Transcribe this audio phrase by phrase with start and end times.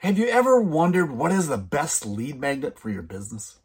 [0.00, 3.58] Have you ever wondered what is the best lead magnet for your business?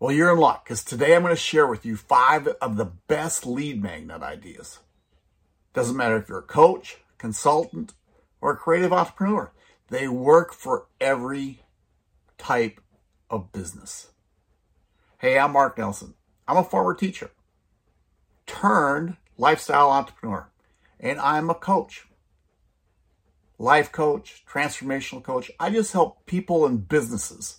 [0.00, 2.86] Well, you're in luck because today I'm going to share with you five of the
[2.86, 4.80] best lead magnet ideas.
[5.74, 7.94] Doesn't matter if you're a coach, consultant,
[8.40, 9.52] or a creative entrepreneur,
[9.88, 11.62] they work for every
[12.36, 12.80] type
[13.28, 14.10] of business.
[15.18, 16.14] Hey, I'm Mark Nelson.
[16.48, 17.30] I'm a former teacher
[18.50, 20.50] turned lifestyle entrepreneur,
[20.98, 22.06] and I'm a coach
[23.60, 25.50] life coach, transformational coach.
[25.60, 27.58] I just help people and businesses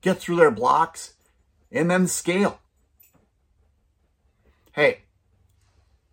[0.00, 1.14] get through their blocks
[1.72, 2.60] and then scale.
[4.70, 5.00] Hey,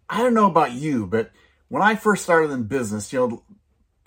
[0.10, 1.32] I don't know about you, but
[1.68, 3.44] when I first started in business, you know,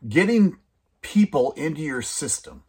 [0.06, 0.58] getting
[1.00, 2.64] people into your system,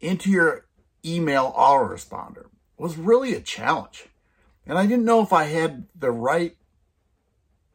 [0.00, 0.66] into your
[1.04, 4.04] email autoresponder was really a challenge.
[4.66, 6.54] And I didn't know if I had the right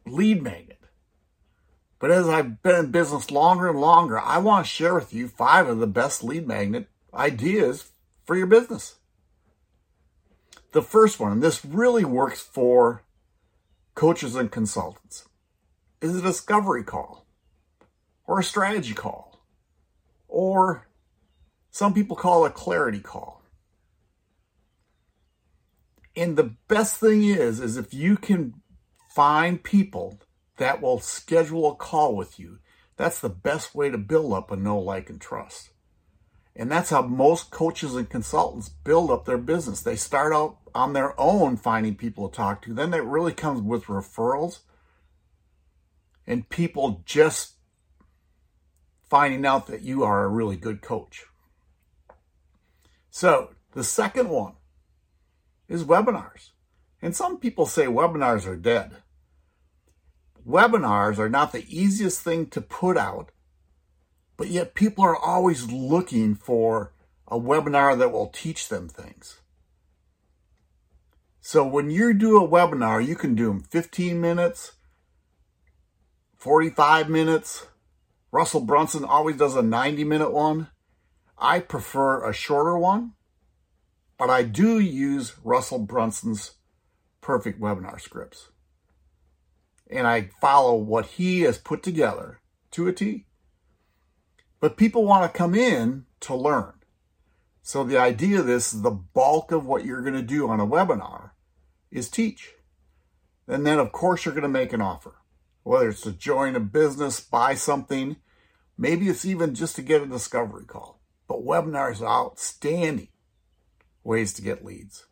[0.05, 0.82] lead magnet.
[2.03, 5.29] But as I've been in business longer and longer, I want to share with you
[5.29, 7.93] five of the best lead magnet ideas
[8.25, 8.95] for your business.
[10.73, 13.03] The first one, and this really works for
[13.95, 15.29] coaches and consultants,
[16.01, 17.25] is a discovery call
[18.27, 19.39] or a strategy call,
[20.27, 20.89] or
[21.71, 23.43] some people call a clarity call.
[26.17, 28.55] And the best thing is, is if you can
[29.15, 30.19] find people
[30.57, 32.59] that will schedule a call with you.
[32.97, 35.71] That's the best way to build up a know, like, and trust.
[36.55, 39.81] And that's how most coaches and consultants build up their business.
[39.81, 42.73] They start out on their own finding people to talk to.
[42.73, 44.59] Then it really comes with referrals
[46.27, 47.53] and people just
[49.09, 51.25] finding out that you are a really good coach.
[53.09, 54.53] So the second one
[55.67, 56.51] is webinars.
[57.01, 59.02] And some people say webinars are dead
[60.47, 63.31] webinars are not the easiest thing to put out,
[64.37, 66.93] but yet people are always looking for
[67.27, 69.39] a webinar that will teach them things.
[71.41, 74.73] So when you do a webinar, you can do them 15 minutes,
[76.37, 77.67] 45 minutes.
[78.31, 80.69] Russell Brunson always does a 90 minute one.
[81.37, 83.13] I prefer a shorter one,
[84.17, 86.51] but I do use Russell Brunson's
[87.21, 88.49] perfect webinar scripts
[89.93, 92.39] and I follow what he has put together
[92.71, 93.25] to a T.
[94.59, 96.73] But people want to come in to learn.
[97.61, 100.59] So the idea of this, is the bulk of what you're going to do on
[100.59, 101.31] a webinar
[101.91, 102.53] is teach.
[103.47, 105.15] And then of course you're going to make an offer.
[105.63, 108.17] Whether it's to join a business, buy something,
[108.77, 111.01] maybe it's even just to get a discovery call.
[111.27, 113.09] But webinars are outstanding
[114.03, 115.05] ways to get leads.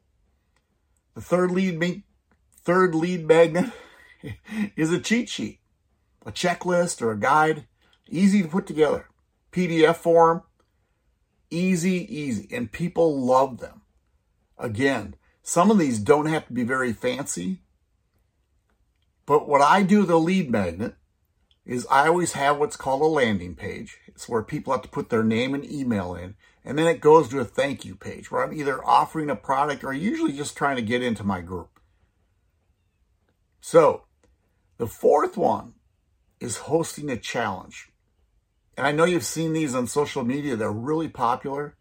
[1.14, 2.04] The third lead
[2.64, 3.72] third lead magnet
[4.76, 5.60] is a cheat sheet,
[6.26, 7.66] a checklist or a guide,
[8.10, 9.08] easy to put together.
[9.52, 10.44] PDF form,
[11.50, 12.48] easy, easy.
[12.56, 13.82] And people love them.
[14.58, 17.64] Again, some of these don't have to be very fancy.
[19.26, 20.96] But what I do with a lead magnet
[21.66, 23.98] is I always have what's called a landing page.
[24.08, 26.36] It's where people have to put their name and email in.
[26.64, 29.84] And then it goes to a thank you page where I'm either offering a product
[29.84, 31.80] or usually just trying to get into my group.
[33.62, 34.04] So
[34.82, 35.74] the fourth one
[36.40, 37.90] is hosting a challenge.
[38.76, 40.56] And I know you've seen these on social media.
[40.56, 41.76] They're really popular.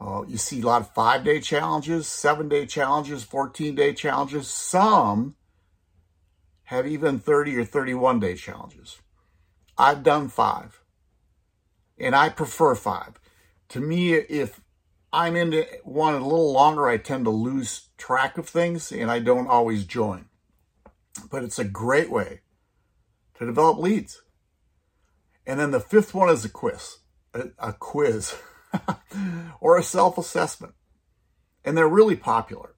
[0.00, 4.46] Uh, you see a lot of five day challenges, seven day challenges, 14 day challenges.
[4.46, 5.34] Some
[6.62, 9.00] have even 30 or 31 day challenges.
[9.76, 10.80] I've done five
[11.98, 13.18] and I prefer five.
[13.70, 14.60] To me, if
[15.12, 19.18] I'm into one a little longer, I tend to lose track of things and I
[19.18, 20.26] don't always join
[21.18, 22.40] but it's a great way
[23.38, 24.22] to develop leads.
[25.46, 26.98] And then the fifth one is a quiz,
[27.32, 28.34] a, a quiz
[29.60, 30.74] or a self assessment.
[31.64, 32.76] And they're really popular.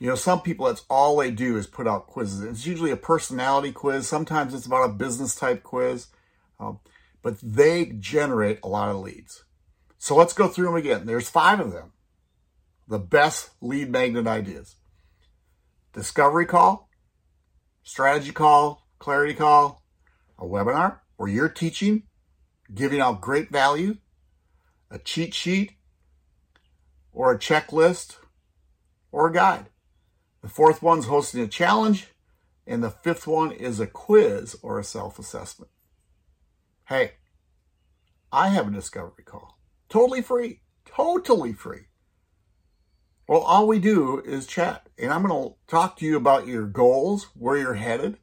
[0.00, 2.42] You know, some people, that's all they do is put out quizzes.
[2.42, 4.06] It's usually a personality quiz.
[4.06, 6.06] Sometimes it's about a business type quiz,
[6.60, 6.78] um,
[7.20, 9.44] but they generate a lot of leads.
[9.98, 11.06] So let's go through them again.
[11.06, 11.92] There's five of them.
[12.86, 14.76] The best lead magnet ideas.
[15.92, 16.87] Discovery call,
[17.88, 19.82] strategy call, clarity call,
[20.38, 22.02] a webinar where you're teaching,
[22.74, 23.96] giving out great value,
[24.90, 25.72] a cheat sheet,
[27.12, 28.18] or a checklist,
[29.10, 29.70] or a guide.
[30.42, 32.08] The fourth one's hosting a challenge,
[32.66, 35.70] and the fifth one is a quiz or a self assessment.
[36.88, 37.12] Hey,
[38.30, 39.58] I have a discovery call.
[39.88, 40.60] Totally free.
[40.84, 41.86] Totally free.
[43.28, 46.66] Well, all we do is chat, and I'm going to talk to you about your
[46.66, 48.16] goals, where you're headed.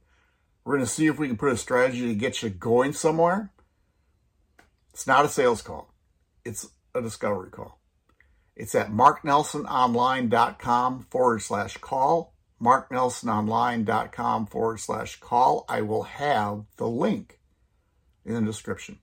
[0.64, 3.52] We're going to see if we can put a strategy to get you going somewhere.
[4.92, 5.94] It's not a sales call,
[6.44, 7.80] it's a discovery call.
[8.56, 12.34] It's at marknelsononline.com forward slash call.
[12.62, 15.66] Marknelsononline.com forward slash call.
[15.68, 17.42] I will have the link
[18.24, 19.00] in the description.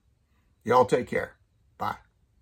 [0.65, 1.35] Y'all take care.
[1.77, 1.97] Bye.